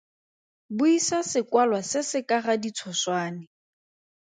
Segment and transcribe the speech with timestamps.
[0.77, 3.43] Buisa sekwalwa se se ka ga ditshoswane.